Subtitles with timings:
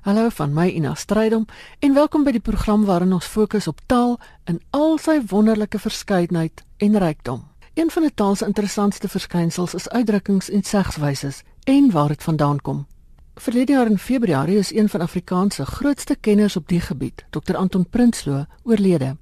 [0.00, 1.42] Hallo van my Ina Strydom
[1.84, 4.14] en welkom by die program waarin ons fokus op taal
[4.48, 7.42] in al sy wonderlike verskeidenheid en rykdom.
[7.76, 11.34] Een van die taal se interessantste verskynsels is uitdrukkings en segswyse
[11.68, 12.86] en waar dit vandaan kom.
[13.36, 17.56] Verlede jaar in Februarie is een van Afrikaans se grootste kenners op die gebied, Dr
[17.56, 19.16] Anton Prinsloo, oorlede.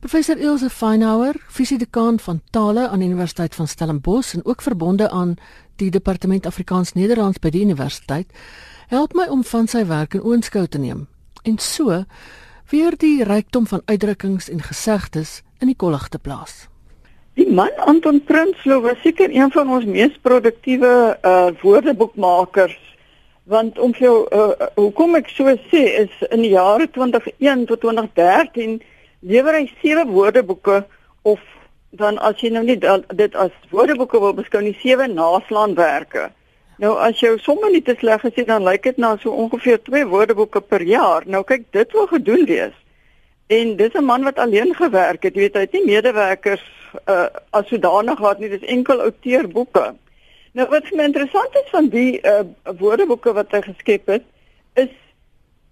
[0.00, 5.36] Professor Ilse Feinhauer, fisiedekaan van tale aan die Universiteit van Stellenbosch en ook verbonde aan
[5.76, 8.32] die Departement Afrikaans-Nederlands by die universiteit,
[8.88, 11.06] help my om van sy werk in oënskou te neem
[11.46, 12.04] en so
[12.70, 16.66] weer die rykdom van uitdrukkings en gesegdes in die kollig te plaas.
[17.36, 20.92] Die man Anton Prinsloo was seker een van ons mees produktiewe
[21.22, 22.78] uh woordeboekmakers
[23.46, 28.80] want om jou uh, hoekom ek so sê is in die jare 2001 tot 2013
[29.20, 30.80] lewer hy sewe woordeboeke
[31.22, 31.42] of
[31.94, 36.30] dan as jy nou nie dit as woordeboeke wil beskou nie sewe naslaanwerke.
[36.82, 40.08] Nou as jy sommer nie te sleg gesê dan lyk dit na so ongeveer 2
[40.10, 41.24] woordeboeke per jaar.
[41.24, 42.74] Nou kyk, dit wil gedoen wees.
[43.48, 45.34] En dis 'n man wat alleen gewerk het.
[45.34, 46.64] Jy weet, hy het nie medewerkers
[47.08, 48.48] uh as sodanig gehad nie.
[48.48, 49.94] Dis enkel outeurboeke.
[50.52, 52.44] Nou wat vir my interessant is van die uh
[52.78, 54.24] woordeboeke wat hy geskep het,
[54.74, 54.92] is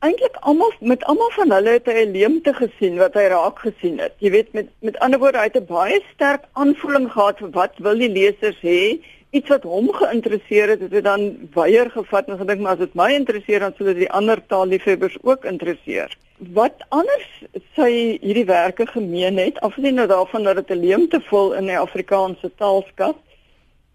[0.05, 3.99] eintlik almal met almal van hulle het hy 'n leemte gesien wat hy raak gesien
[3.99, 4.15] het.
[4.19, 7.73] Jy weet met met ander woorde hy het 'n baie sterk aanvoeling gehad vir wat
[7.79, 9.01] wil die lesers hê
[9.35, 11.25] iets wat hom geïnteresseer het, het hy dan
[11.57, 15.17] weier gevat en gedink maar as dit my interesseer dan sou dit die ander taalliefhebbers
[15.23, 16.15] ook interesseer.
[16.55, 17.27] Wat anders
[17.75, 17.91] sy
[18.23, 22.51] hierdie werke gemeen het, afgesien nou daarvan dat dit 'n leemte vol in die Afrikaanse
[22.63, 23.17] taalskat,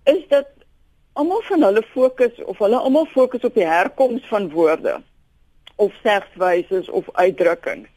[0.04, 0.48] is dat
[1.14, 5.02] almal van hulle fokus of hulle almal fokus op die herkoms van woorde
[5.76, 7.88] of segswyse of uitdrukkings.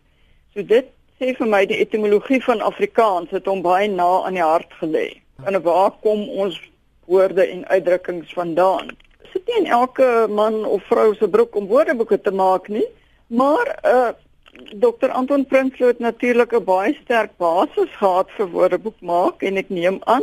[0.55, 0.87] So dit
[1.19, 5.09] sê vir my die etimologie van Afrikaans het hom baie na aan die hart gelê.
[5.45, 6.61] En waar kom ons
[7.06, 8.92] woorde en uitdrukkings vandaan.
[9.22, 12.86] Is nie elke man of vrou se broek om woordeboeke te maak nie,
[13.27, 14.11] maar uh
[14.53, 15.08] Dr.
[15.08, 19.97] Anton Prinsloo het natuurlik 'n baie sterk basis gehad vir woordeboek maak en ek neem
[20.05, 20.23] aan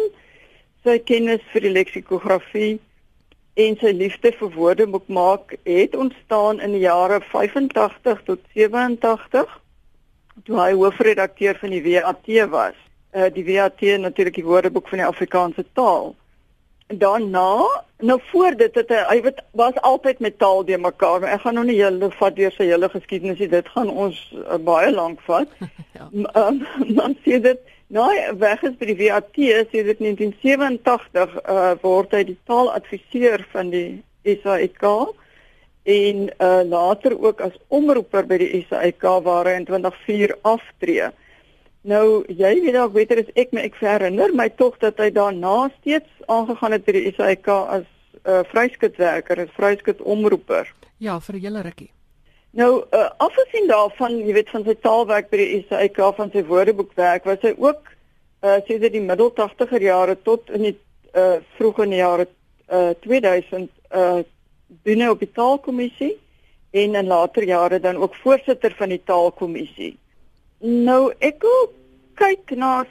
[0.84, 2.80] sy kennis vir die leksikografie
[3.54, 9.58] en sy liefde vir woordeboek maak het ontstaan in die jare 85 tot 87
[10.46, 12.78] toe hy hoofredakteur van die WAT was.
[13.12, 16.16] Uh die WAT natuurlik die woordeboek van die Afrikaanse taal
[16.98, 21.36] daarna nou voor dit het hy, hy weet was altyd met taal de mekaar maar
[21.36, 24.90] ek gaan nou nie hele vat deur sy hele geskiedenis dit gaan ons uh, baie
[24.92, 25.52] lank vat
[25.98, 26.10] ja.
[26.34, 26.64] um,
[26.98, 27.62] dan sê dit
[27.94, 28.10] nou
[28.42, 34.02] weg is by die WAT sê dit 1987 uh, word hy die taaladviseur van die
[34.26, 34.86] SAIK
[35.90, 41.14] en uh, later ook as omroeper by die SAIK waar hy in 2004 aftree
[41.90, 45.70] Nou jy weet dalk beter as ek, maar ek herinner my tog dat hy daarna
[45.80, 50.68] steeds aangegaan het by die SAIK as 'n uh, vryskutwerker, as vryskut omroeper.
[50.98, 51.92] Ja, vir 'n hele rukkie.
[52.52, 57.26] Nou, uh, afgesien daarvan, jy weet van sy taalwerk by die SAIK van sy woordeboekwerk,
[57.26, 57.82] was hy ook
[58.42, 60.78] uh sedert die middel 80er jare tot in die
[61.16, 62.28] uh vroeë jare
[62.72, 64.22] uh 2000 uh
[64.86, 66.14] binne op die taalkommissie
[66.72, 69.98] en in later jare dan ook voorsitter van die taalkommissie.
[70.60, 71.79] Nou ek wil
[72.20, 72.84] kyk na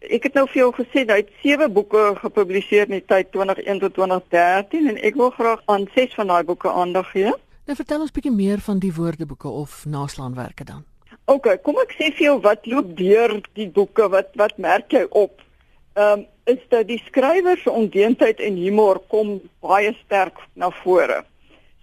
[0.00, 3.82] ek het nou vir jou gesê hy het sewe boeke gepubliseer in die tyd 2001
[3.84, 7.34] tot 2013 en ek wil graag aan ses van daai boeke aandag gee.
[7.68, 10.86] Nou vertel ons bietjie meer van die woordeboeke of naslaanwerke dan.
[11.30, 15.04] OK, kom ek sê vir jou wat loop deur die boeke, wat wat merk jy
[15.10, 15.42] op?
[15.98, 21.20] Ehm um, is dat die skrywer se ondeentheid en humor kom baie sterk na vore.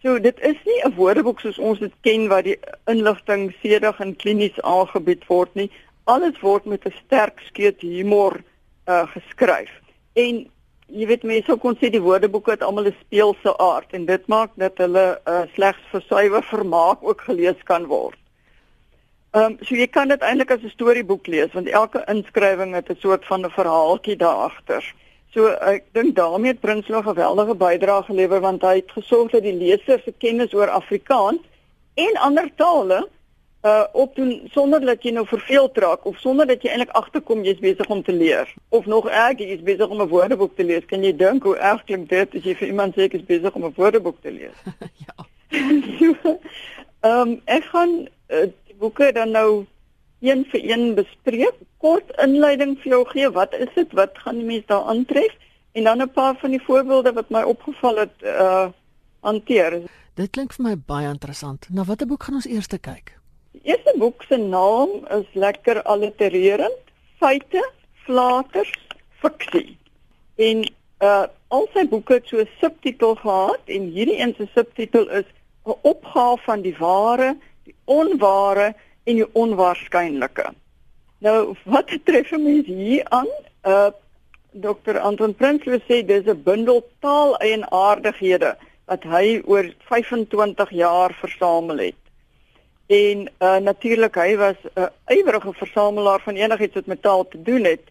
[0.03, 4.15] So dit is nie 'n woordeboek soos ons dit ken wat die inligting sedig en
[4.15, 5.71] klinies aangebied word nie.
[6.07, 8.43] Alles word met 'n sterk skeut humor
[8.87, 9.71] uh geskryf.
[10.13, 10.45] En
[10.87, 14.51] jy weet mense kon sê die woordeboeke het almal 'n speelse aard en dit maak
[14.55, 18.17] dat hulle uh slegs vir suiwer vermaak ook gelees kan word.
[19.35, 22.89] Ehm um, so jy kan dit eintlik as 'n storieboek lees want elke inskrywing het
[22.89, 24.83] 'n soort van 'n verhaaltjie daar agter.
[25.33, 29.43] So ek dink daarmee het Prinsloo 'n geweldige bydrae gelewer want hy het gesorg dat
[29.43, 31.43] die leser se kennis oor Afrikaans
[31.93, 33.09] en ander tale
[33.67, 37.59] uh opdoen sonder dat jy nou verveeld raak of sonder dat jy eintlik agterkom jy's
[37.63, 40.85] besig om te leer of nog erger jy's besig om 'n woordeboek te lees.
[40.85, 43.55] Kan jy dink hoe erg klink dit as jy vir iemand sê ek is besig
[43.55, 44.57] om 'n woordeboek te lees?
[45.07, 45.15] ja.
[47.07, 47.91] Ehm um, ek gaan
[48.29, 49.65] uh, die boeke dan nou
[50.19, 51.57] een vir een bespreek.
[51.77, 53.93] Kort inleiding vir jou gee, wat is dit?
[53.93, 55.33] Wat gaan die mens daar aantref?
[55.71, 58.67] En dan 'n paar van die voorbeelde wat my opgeval het uh
[59.19, 59.81] hanteer.
[60.13, 61.67] Dit klink vir my baie interessant.
[61.69, 63.17] Na watter boek gaan ons eers kyk?
[63.67, 66.83] Eerste boek se naam is lekker allitererend:
[67.19, 67.63] Feite,
[68.05, 68.71] Flaters,
[69.19, 69.77] Fiksie.
[70.35, 70.63] En
[71.03, 75.27] uh al sy boeke het so 'n subtitel gehad en hierdie een se subtitel is
[75.65, 78.73] 'n opgaaf van die ware, die onware
[79.03, 80.47] en die onwaarskynlike.
[81.17, 83.31] Nou, wat tref mense hier aan?
[83.63, 83.91] Uh
[84.51, 84.97] Dr.
[84.99, 88.55] Anton Prinsloo sê dis 'n bundel taaleienaardighede
[88.85, 92.06] wat hy oor 25 jaar versamel het.
[92.87, 97.41] En uh natuurlik hy was 'n uh, ywerige versamelaar van enigiets wat met taal te
[97.41, 97.83] doen het.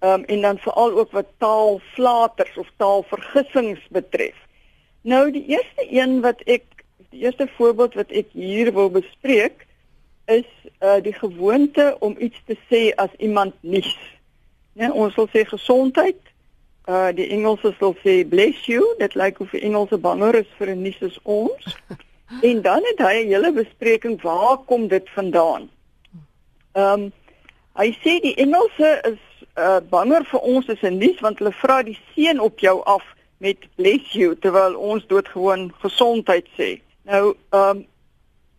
[0.00, 4.34] Um en dan veral ook wat taalflaters of taalvergissings betref.
[5.00, 6.62] Nou die eerste een wat ek
[7.10, 9.66] die eerste voorbeeld wat ek hier wil bespreek
[10.24, 10.48] is
[10.80, 13.96] uh die gewoonte om iets te sê as iemand nies.
[14.72, 16.20] Ja, ons sal sê gesondheid.
[16.88, 18.94] Uh die Engelse sal sê bless you.
[18.98, 21.76] Dit lyk of die Engelse banger is vir 'n nies soos ons.
[22.40, 25.70] En dan het hy 'n hele bespreking waar kom dit vandaan?
[26.72, 27.12] Ehm um,
[27.74, 29.20] hy sê die Engelse is
[29.56, 33.04] uh banger vir ons as 'n nuus want hulle vra die seën op jou af
[33.38, 36.80] met bless you terwyl ons doodgewoon gesondheid sê.
[37.02, 37.86] Nou ehm um,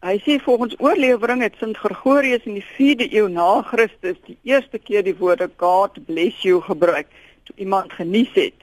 [0.04, 4.80] hy sê volgens oorlewering het Sint Gregorius in die 4de eeu na Christus die eerste
[4.80, 7.08] keer die woorde God bless you gebruik
[7.44, 8.54] toe iemand genies het.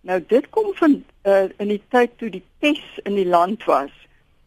[0.00, 3.92] Nou dit kom van uh in die tyd toe die pes in die land was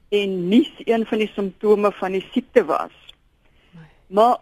[0.10, 2.94] en nie een van die simptome van die siekte was.
[4.08, 4.38] Maar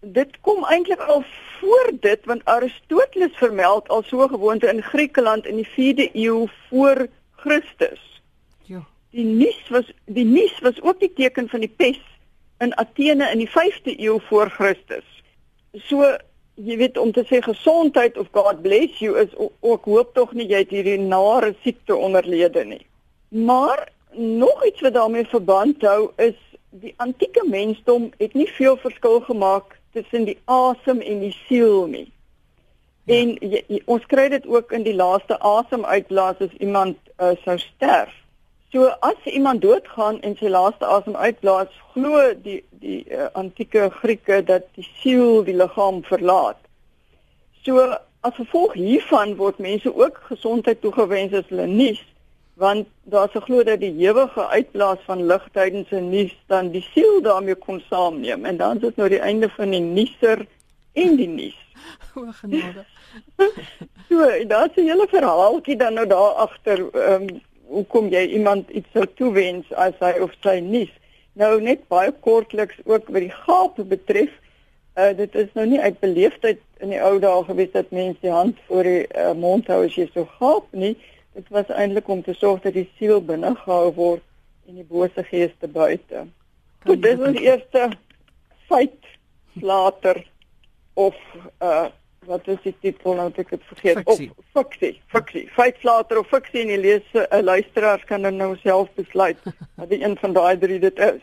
[0.00, 1.24] dit kom eintlik al
[1.60, 7.06] voor dit want Aristoteles vermeld al so gewoonte in Griekeland in die 4de eeu voor
[7.30, 8.22] Christus.
[8.62, 8.86] Ja.
[9.10, 12.00] Die nies was die nies was ook die teken van die pes
[12.58, 15.04] in Athene in die 5de eeu voor Christus.
[15.72, 16.16] So
[16.54, 20.48] jy weet om te sê gesondheid of God bless you is ook hoop tog nie
[20.48, 22.84] jy het hierdie nare siekte onderlede nie.
[23.28, 26.38] Maar nog iets wat daarmee verband hou is
[26.70, 32.12] die antieke mensdom het nie veel verskil gemaak tussen die asem en die siel nie.
[33.04, 33.14] Ja.
[33.14, 37.58] En jy, jy, ons kry dit ook in die laaste asemuitblaas as iemand uh, sou
[37.58, 38.14] sterf.
[38.70, 44.38] So as iemand doodgaan en sy laaste asem uitblaas, glo die die uh, antieke Grieke
[44.46, 46.60] dat die siel die liggaam verlaat.
[47.66, 47.82] So
[48.22, 52.04] as gevolg hiervan word mense ook gesondheid toegewens as hulle nies
[52.60, 56.86] want daar's 'n glo dat die ewige uitblaas van lig tydens 'n nuus dan die
[56.92, 60.46] siel daarmee kon saamneem en dan is dit nou die einde van die nuuser
[60.92, 61.58] en die nuus.
[62.16, 62.84] O genade.
[64.08, 64.16] so,
[64.46, 67.40] daar's 'n hele verhaaltjie dan nou daar agter ehm um,
[67.70, 70.90] hoe kom jy iemand iets sou toewens as hy of sy nuus.
[71.32, 74.32] Nou net baie kortliks ook wat die gaap betref.
[74.98, 78.34] Uh dit is nou nie uit beleefdheid in die ou dae gewees dat mense die
[78.34, 80.96] hand voor die uh, mond hou as jy so gaap nie.
[81.32, 84.22] Dit was eintlik om te sorg dat die siel binne gehou word
[84.66, 86.26] en die bose geeste buite.
[86.84, 87.90] So dit was die eerste
[88.66, 89.10] feit
[89.62, 90.22] later
[90.94, 91.16] of
[91.62, 91.88] uh
[92.28, 94.26] wat is die titel nou ek het vergeet fiksie.
[94.36, 98.50] of fiksie fiksie feit later of fiksie en die leser uh, luisteraars kan dan nou
[98.60, 99.40] self besluit
[99.80, 101.22] wat die een van daai drie dit is.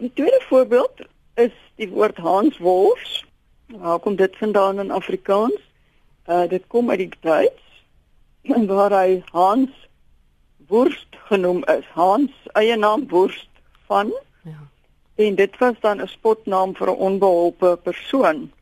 [0.00, 1.04] Die tweede voorbeeld
[1.36, 3.24] is die woord Hans Wors.
[3.76, 5.60] Waar kom dit vandaan in Afrikaans?
[6.26, 7.67] Uh dit kom uit die Duits
[8.42, 9.70] waar hy Hans
[10.68, 11.84] Wurst genoem is.
[11.92, 13.48] Hans eie naam Wurst
[13.86, 14.12] van.
[14.42, 14.60] Ja.
[15.14, 18.52] En dit was dan 'n spotnaam vir 'n onbeholpe persoon.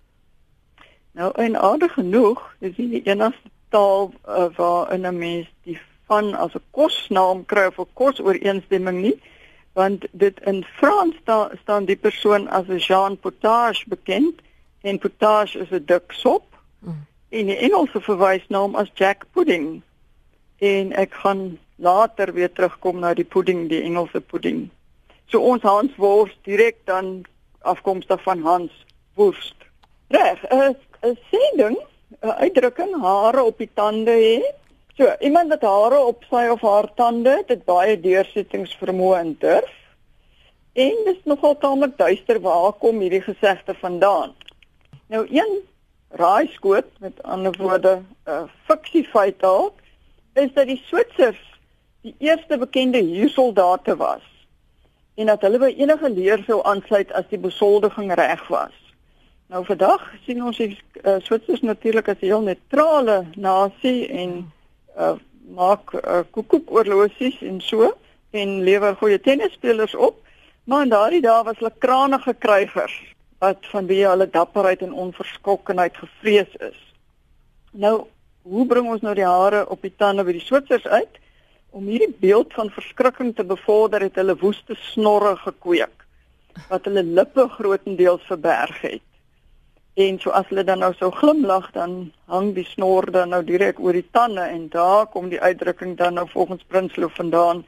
[1.13, 6.35] Nou en aardig genoeg, dis nie die enigste taal uh, waar 'n mens die van
[6.35, 9.23] as 'n kosnaam kry of 'n kosooreenstemming nie,
[9.73, 14.35] want dit in Frans sta, staan die persoon as Jean Potage bekend
[14.81, 16.45] en Potage is 'n dik sop.
[16.79, 17.07] Mm
[17.37, 19.83] en die Engelse verwysnaam as Jack Pudding.
[20.59, 24.69] En ek gaan later weer terugkom na die pudding, die Engelse pudding.
[25.29, 27.27] So ons Hans Wurst direk dan
[27.61, 28.73] afkomstig van Hans
[29.15, 29.57] Wurst.
[30.09, 31.77] Reg, 'n 'n sending,
[32.23, 34.41] 'n uitdrukking hare op die tande hê.
[34.97, 39.73] So, iemand wat hare op sy of haar tande, dit baie deursettingsvermoë in durf.
[40.73, 44.33] En dis nogal tamelik duister waar kom hierdie gesegde vandaan.
[45.07, 45.61] Nou een
[46.09, 49.75] raaiskoot met ander woorde 'n uh, fiksiefeit dalk
[50.33, 51.59] is dat die Switsers
[52.01, 54.23] die eerste bekende huursoldate was
[55.15, 58.75] en dat hulle by enige leer sou aansluit as die besoldiging reg was.
[59.47, 64.53] Nou vandag sien ons die uh, Switsers natuurlik as 'n heel neutrale nasie en
[64.99, 65.17] uh,
[65.55, 67.97] maak uh, koekoek oorlosies en so
[68.31, 70.19] en lewer goeie tennisspelers op,
[70.65, 75.97] maar in daardie dae was hulle kranige krygers wat van wie hulle dapperheid en onverskrokkenheid
[75.97, 76.79] gevrees is.
[77.73, 78.07] Nou,
[78.43, 81.21] hoe bring ons nou die hare op die tande by die Switsers uit?
[81.77, 85.93] Om hierdie beeld van verskrikking te bevorder het hulle woeste snorre gekweek
[86.71, 89.03] wat hulle lippe grootendeels verberg het.
[89.97, 91.99] En so as hulle dan nou so glimlag dan
[92.33, 96.17] hang die snor dan nou direk oor die tande en daar kom die uitdrukking dan
[96.17, 97.65] nou volgens Prinsloo vandaan.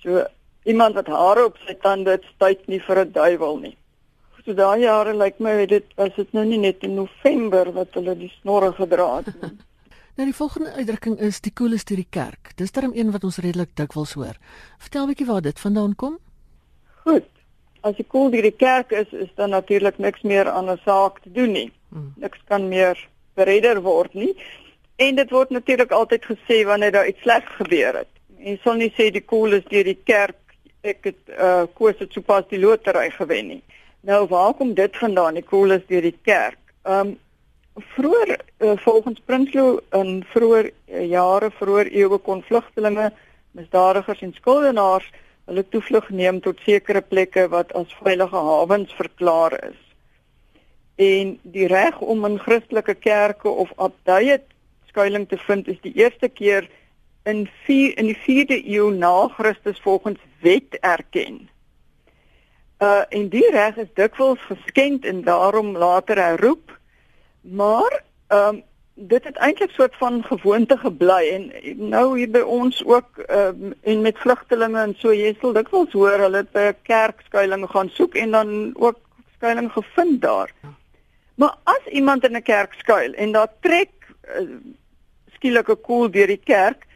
[0.00, 0.24] So
[0.64, 3.76] iemand wat hare op sy tande het, tyd nie vir 'n duiwel nie.
[4.44, 7.96] So daai jare lyk like my dit was dit nou nie net in November wat
[7.98, 9.50] hulle die snorre gedra het nie.
[10.16, 12.54] nou die volgende uitdrukking is die koeles deur die kerk.
[12.56, 14.38] Dis darem een wat ons redelik dikwels hoor.
[14.78, 16.18] Vertel bietjie waar dit vandaan kom?
[17.04, 17.28] Goed.
[17.80, 21.20] As die koel deur die kerk is, is dan natuurlik niks meer aan 'n saak
[21.20, 21.70] te doen nie.
[21.88, 22.12] Hmm.
[22.16, 22.96] Niks kan meer
[23.34, 24.34] beredder word nie.
[24.96, 28.12] En dit word natuurlik altyd gesê wanneer daar iets sleg gebeur het.
[28.38, 30.36] Jy sal nie sê die koel is deur die kerk
[30.80, 33.62] ek het uh koers het sopas die lotery gewen nie.
[34.00, 35.34] Nou waar kom dit vandaan?
[35.34, 36.60] Die koel is deur die kerk.
[36.82, 37.18] Um
[37.94, 43.10] vroeër uh, volgens Prinsloo in vroeër uh, jare vroeër eeue kon vlugtelinge,
[43.56, 45.06] misdadigers en skuldenaars
[45.50, 49.78] hulle toevlug neem tot sekere plekke wat as veilige hawens verklaar is.
[51.00, 54.40] En die reg om in Christelike kerke of abdye
[54.90, 56.68] skuilings te vind is die eerste keer
[57.24, 61.48] in 4 in die 4de eeu na Christus volgens wet erken.
[62.80, 66.78] Uh en die reg is dikwels geskenk en daarom later herroep.
[67.40, 68.62] Maar ehm um,
[68.94, 71.44] dit het eintlik soort van gewoonte gebly en
[71.88, 75.92] nou hier by ons ook ehm um, en met vlugtelinge en so jy sal dikwels
[75.92, 78.98] hoor hulle het by 'n kerk skuilings gaan soek en dan ook
[79.36, 80.52] skuilings gevind daar.
[81.34, 83.90] Maar as iemand in 'n kerk skuil en daar trek
[84.24, 84.46] uh,
[85.34, 86.86] skielike koel deur die kerk,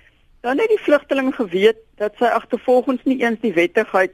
[0.41, 4.13] dan het die vlugteling geweet dat sy agtervolgens nie eens die wettigheid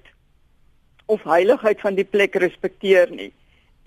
[1.10, 3.32] of heiligheid van die plek respekteer nie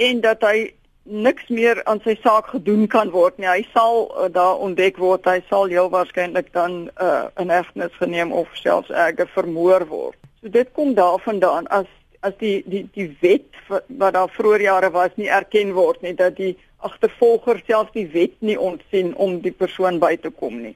[0.02, 3.48] en dat hy niks meer aan sy saak gedoen kan word nie.
[3.50, 8.32] Hy sal uh, daar ontdek word, hy sal heel waarskynlik dan uh, in hegtenis geneem
[8.32, 10.20] of selfs erger vermoor word.
[10.42, 11.90] So dit kom daarvandaan as
[12.24, 16.38] as die die die wet wat daar vroeër jare was nie erken word nie dat
[16.38, 16.54] die
[16.88, 20.76] agtervolger self die wet nie ontsien om die persoon by te kom nie.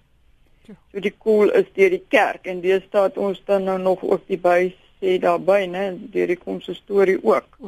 [0.68, 4.28] So die koel is deur die kerk en dis staat ons dan nou nog ook
[4.28, 7.60] die by sê daarby nê deur die kom se storie ook.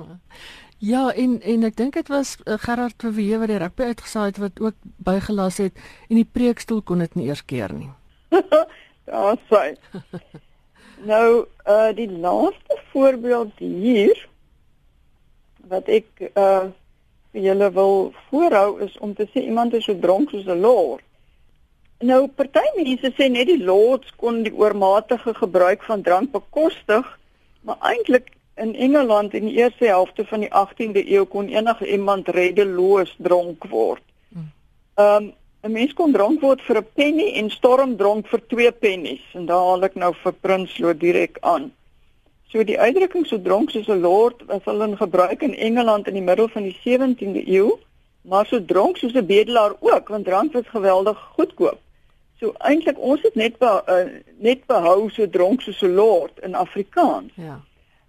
[0.80, 4.38] Ja en en ek dink dit was uh, Gerard Verwee wat die rugby uitgesaai het
[4.38, 4.78] wat ook
[5.10, 5.76] bygelas het
[6.10, 7.90] en die preekstoel kon dit nie eers keer nie.
[9.12, 9.76] ja, sê.
[11.12, 14.28] nou uh die laaste voorbeeld hier
[15.68, 16.70] wat ek uh
[17.30, 21.04] vir julle wil voorhou is om te sê iemand is so dronk soos 'n lord.
[22.00, 27.19] Nou party mense sê net die lords kon die oormatige gebruik van drank bekostig,
[27.62, 32.28] maar eintlik in Engeland in die eerste helfte van die 18de eeu kon enige iemand
[32.28, 34.04] redeloos dronk word.
[34.34, 34.52] Hmm.
[34.96, 39.24] Ehm um, 'n mens kon dronk word vir 'n penny en stormdronk vir 2 pennies
[39.34, 41.72] en daar haal ek nou vir Prinsloo direk aan.
[42.52, 46.14] So die uitdrukking so dronk soos 'n lord was al in gebruik in Engeland in
[46.14, 47.76] die middel van die 17de eeu,
[48.22, 51.80] maar so dronk soos 'n bedelaar ook, want drank was geweldig goedkoop.
[52.40, 56.56] So eintlik ons het net be, uh, net behou so dronk soos 'n lord in
[56.56, 57.32] Afrikaans.
[57.36, 57.60] Ja.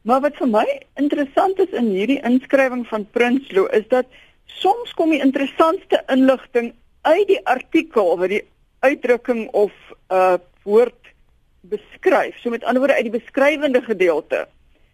[0.02, 4.06] Maar wat vir my interessant is in hierdie inskrywing van Prinsloo is dat
[4.46, 6.72] soms kom die interessantste inligting
[7.02, 8.44] uit die artikel wat die
[8.80, 9.72] uitdrukking of
[10.08, 11.12] 'n uh, woord
[11.60, 12.38] beskryf.
[12.38, 14.46] So met ander woorde uit die beskrywende gedeelte.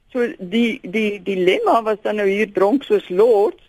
[0.09, 3.66] So die die dilemma was dan nou hier dronk soos lords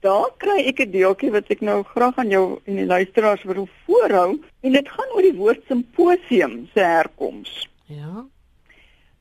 [0.00, 3.68] daar kry ek 'n deeltjie wat ek nou graag aan jou en die luisteraars wil
[3.86, 7.68] voorhou en dit gaan oor die woord simposium se herkoms.
[7.86, 8.24] Ja.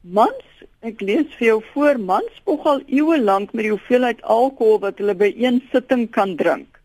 [0.01, 0.46] Mans,
[0.81, 4.98] ek lees vir jou voor, mans spog al eeue lank met die hoeveelheid alkohol wat
[5.01, 6.79] hulle by een sitting kan drink.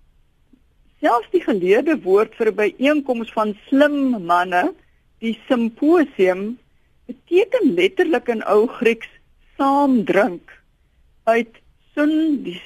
[1.00, 4.75] Selfs die geleerde woord vir 'n byeenkoms van slim manne,
[5.20, 6.58] die simposium,
[7.06, 9.11] beteken letterlik in ou Grieks
[9.56, 10.50] saam drink
[11.25, 11.61] uit
[11.94, 12.61] sin die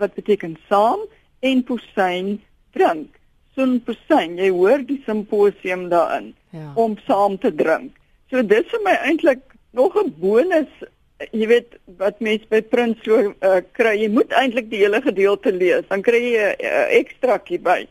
[0.00, 1.00] wat beteken saam
[1.40, 2.36] en posein
[2.76, 3.16] drink.
[3.56, 6.72] So'n posein, jy hoor die simposium daarin ja.
[6.74, 7.96] om saam te drink.
[8.30, 9.42] So dis vir my eintlik
[9.76, 10.72] nog 'n bonus,
[11.32, 13.94] jy weet wat mense by Prinsloo uh, kry.
[14.02, 17.86] Jy moet eintlik die hele gedeelte lees, dan kry jy 'n uh, uh, ekstrakie by.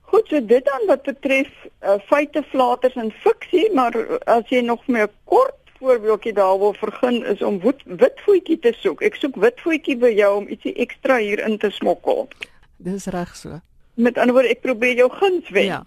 [0.00, 1.50] Goed, so dit dan wat betref
[1.82, 3.92] uh, feite, flaters en fiksie, maar
[4.26, 9.02] as jy nog meer kort voorbeeldjie daar wil vergun is om wit witvoetjie te soek.
[9.04, 12.24] Ek soek witvoetjie by jou om ietsie ekstra hier in te smokkel.
[12.84, 13.60] Dis reg so.
[13.94, 15.70] Met ander woorde, ek probeer jou guns wen.
[15.70, 15.82] Ja.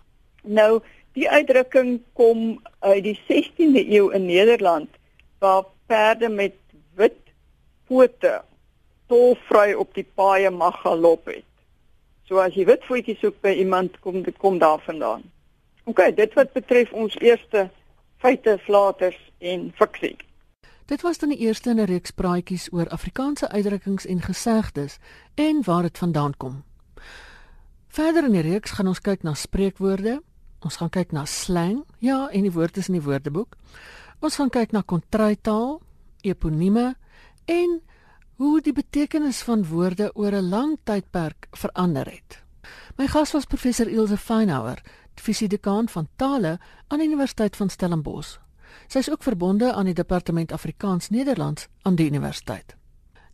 [0.48, 0.80] Nou,
[1.18, 4.90] die uitdrukking kom uit die 16de eeu in Nederland
[5.42, 6.56] waar perde met
[6.96, 7.20] wit
[7.88, 8.42] pote
[9.08, 11.46] tolvry op die paaie mag galop het.
[12.28, 15.24] So as jy witvoetjie soek by iemand, kom dit kom daarvandaan.
[15.88, 17.70] OK, dit wat betref ons eerste
[18.18, 20.16] feite, flaters en fiksie.
[20.88, 24.98] Dit was dan die eerste in 'n reeks praatjies oor Afrikaanse uitdrukkings en gesegdes
[25.36, 26.64] en waar dit vandaan kom.
[27.88, 30.22] Verder in die reeks gaan ons kyk na spreekwoorde,
[30.60, 33.56] ons gaan kyk na slang, ja, en die woorde is in die woordeboek.
[34.20, 35.82] Ons gaan kyk na kontraitaal,
[36.22, 36.96] eponieme
[37.46, 37.82] en
[38.38, 42.44] hoe die betekenis van woorde oor 'n lang tydperk verander het.
[42.98, 44.82] My gas was professor Ilse Feinhauer,
[45.22, 48.38] fisiedekaan van tale aan die Universiteit van Stellenbosch.
[48.88, 52.76] Sy is ook verbonde aan die Departement Afrikaans Nederlands aan die universiteit.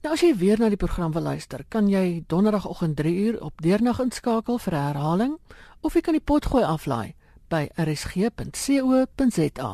[0.03, 3.61] Nou as jy weer na die program wil luister, kan jy donderdagoggend 3 uur op
[3.63, 5.37] deernag inskakel vir herhaling
[5.81, 7.13] of jy kan die potgooi aflaai
[7.47, 9.71] by rsg.co.za.